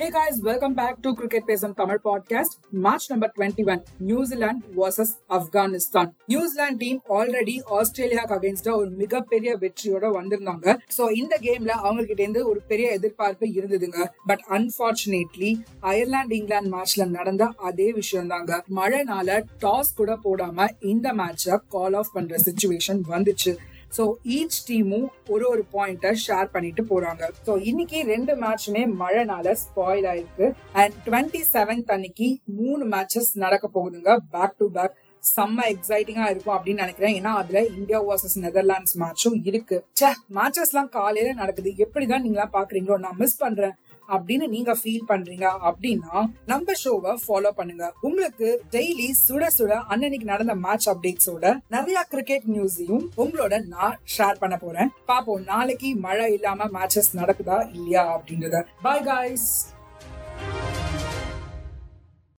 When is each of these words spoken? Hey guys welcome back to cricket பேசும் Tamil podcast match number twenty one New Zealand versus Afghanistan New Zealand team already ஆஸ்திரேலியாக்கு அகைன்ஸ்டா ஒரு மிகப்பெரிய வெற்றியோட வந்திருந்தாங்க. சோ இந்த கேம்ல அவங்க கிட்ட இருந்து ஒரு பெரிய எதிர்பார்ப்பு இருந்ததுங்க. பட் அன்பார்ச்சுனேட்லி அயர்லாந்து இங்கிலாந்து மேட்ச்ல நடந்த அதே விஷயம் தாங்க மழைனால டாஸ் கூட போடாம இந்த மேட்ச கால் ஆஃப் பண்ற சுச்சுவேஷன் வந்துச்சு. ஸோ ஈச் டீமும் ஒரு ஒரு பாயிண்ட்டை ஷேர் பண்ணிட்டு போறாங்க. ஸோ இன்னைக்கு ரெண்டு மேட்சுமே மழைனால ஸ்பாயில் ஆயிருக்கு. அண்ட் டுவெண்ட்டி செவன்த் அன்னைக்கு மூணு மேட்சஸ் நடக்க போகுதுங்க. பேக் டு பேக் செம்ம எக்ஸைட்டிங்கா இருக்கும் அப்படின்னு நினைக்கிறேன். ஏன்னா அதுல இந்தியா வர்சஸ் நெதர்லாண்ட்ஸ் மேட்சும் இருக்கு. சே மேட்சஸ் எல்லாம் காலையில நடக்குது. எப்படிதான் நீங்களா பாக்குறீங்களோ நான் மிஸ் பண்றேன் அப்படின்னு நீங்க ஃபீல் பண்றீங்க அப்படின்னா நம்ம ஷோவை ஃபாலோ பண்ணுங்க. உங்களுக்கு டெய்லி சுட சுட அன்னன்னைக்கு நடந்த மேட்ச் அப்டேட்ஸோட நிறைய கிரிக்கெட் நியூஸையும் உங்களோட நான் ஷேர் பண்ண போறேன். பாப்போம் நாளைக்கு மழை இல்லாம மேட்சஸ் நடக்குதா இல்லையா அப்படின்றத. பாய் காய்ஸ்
Hey 0.00 0.08
guys 0.08 0.38
welcome 0.38 0.74
back 0.74 1.00
to 1.00 1.12
cricket 1.12 1.44
பேசும் 1.44 1.74
Tamil 1.74 1.98
podcast 2.04 2.54
match 2.70 3.10
number 3.10 3.32
twenty 3.36 3.68
one 3.68 3.82
New Zealand 3.98 4.66
versus 4.76 5.12
Afghanistan 5.28 6.10
New Zealand 6.26 6.76
team 6.76 7.02
already 7.08 7.60
ஆஸ்திரேலியாக்கு 7.70 8.36
அகைன்ஸ்டா 8.36 8.76
ஒரு 8.76 8.90
மிகப்பெரிய 8.90 9.56
வெற்றியோட 9.58 10.06
வந்திருந்தாங்க. 10.12 10.78
சோ 10.98 11.16
இந்த 11.16 11.38
கேம்ல 11.40 11.68
அவங்க 11.68 12.04
கிட்ட 12.04 12.22
இருந்து 12.22 12.48
ஒரு 12.48 12.60
பெரிய 12.68 12.90
எதிர்பார்ப்பு 12.90 13.46
இருந்ததுங்க. 13.46 14.06
பட் 14.26 14.44
அன்பார்ச்சுனேட்லி 14.48 15.62
அயர்லாந்து 15.80 16.36
இங்கிலாந்து 16.36 16.76
மேட்ச்ல 16.76 17.06
நடந்த 17.06 17.52
அதே 17.56 17.92
விஷயம் 17.92 18.26
தாங்க 18.26 18.64
மழைனால 18.76 19.44
டாஸ் 19.62 19.94
கூட 19.94 20.18
போடாம 20.24 20.68
இந்த 20.80 21.12
மேட்ச 21.12 21.60
கால் 21.68 21.92
ஆஃப் 21.92 22.10
பண்ற 22.12 22.36
சுச்சுவேஷன் 22.36 23.02
வந்துச்சு. 23.08 23.56
ஸோ 23.96 24.04
ஈச் 24.36 24.58
டீமும் 24.68 25.06
ஒரு 25.34 25.44
ஒரு 25.52 25.62
பாயிண்ட்டை 25.72 26.12
ஷேர் 26.26 26.48
பண்ணிட்டு 26.54 26.82
போறாங்க. 26.90 27.22
ஸோ 27.46 27.52
இன்னைக்கு 27.70 28.00
ரெண்டு 28.12 28.32
மேட்சுமே 28.42 28.82
மழைனால 29.02 29.54
ஸ்பாயில் 29.62 30.08
ஆயிருக்கு. 30.12 30.48
அண்ட் 30.80 30.94
டுவெண்ட்டி 31.06 31.42
செவன்த் 31.54 31.92
அன்னைக்கு 31.96 32.28
மூணு 32.60 32.84
மேட்சஸ் 32.94 33.30
நடக்க 33.44 33.68
போகுதுங்க. 33.76 34.12
பேக் 34.34 34.58
டு 34.60 34.68
பேக் 34.76 34.96
செம்ம 35.36 35.66
எக்ஸைட்டிங்கா 35.72 36.26
இருக்கும் 36.30 36.56
அப்படின்னு 36.56 36.82
நினைக்கிறேன். 36.84 37.14
ஏன்னா 37.18 37.32
அதுல 37.42 37.66
இந்தியா 37.66 38.00
வர்சஸ் 38.02 38.38
நெதர்லாண்ட்ஸ் 38.40 38.96
மேட்சும் 39.02 39.38
இருக்கு. 39.42 39.84
சே 39.92 40.08
மேட்சஸ் 40.34 40.72
எல்லாம் 40.72 40.88
காலையில 40.88 41.32
நடக்குது. 41.32 41.72
எப்படிதான் 41.86 42.26
நீங்களா 42.26 42.48
பாக்குறீங்களோ 42.52 42.98
நான் 42.98 43.16
மிஸ் 43.16 43.40
பண்றேன் 43.44 43.76
அப்படின்னு 44.08 44.46
நீங்க 44.48 44.72
ஃபீல் 44.72 45.08
பண்றீங்க 45.08 45.46
அப்படின்னா 45.68 46.14
நம்ம 46.46 46.72
ஷோவை 46.84 47.12
ஃபாலோ 47.24 47.50
பண்ணுங்க. 47.58 47.92
உங்களுக்கு 48.00 48.48
டெய்லி 48.70 49.08
சுட 49.26 49.46
சுட 49.58 49.72
அன்னன்னைக்கு 49.90 50.30
நடந்த 50.32 50.54
மேட்ச் 50.54 50.88
அப்டேட்ஸோட 50.88 51.52
நிறைய 51.68 52.00
கிரிக்கெட் 52.08 52.48
நியூஸையும் 52.54 53.04
உங்களோட 53.16 53.66
நான் 53.74 53.98
ஷேர் 54.16 54.40
பண்ண 54.40 54.56
போறேன். 54.56 54.90
பாப்போம் 55.08 55.44
நாளைக்கு 55.44 55.90
மழை 56.06 56.32
இல்லாம 56.32 56.70
மேட்சஸ் 56.78 57.12
நடக்குதா 57.14 57.58
இல்லையா 57.72 58.04
அப்படின்றத. 58.16 58.64
பாய் 58.82 59.02
காய்ஸ் 59.02 59.50